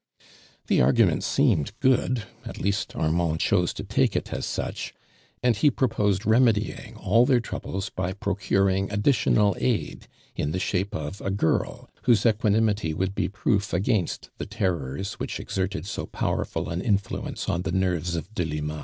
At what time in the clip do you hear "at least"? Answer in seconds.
2.43-2.93